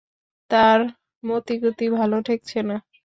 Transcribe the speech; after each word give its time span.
তার 0.51 0.79
মতিগতি 1.23 1.85
ভালো 1.97 2.17
ঠেকছে 2.21 2.59
না। 2.63 2.75